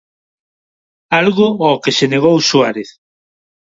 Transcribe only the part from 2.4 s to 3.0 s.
Suárez.